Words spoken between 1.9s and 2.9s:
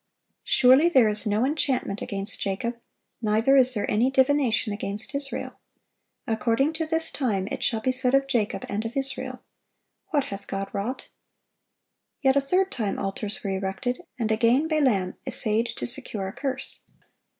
against Jacob,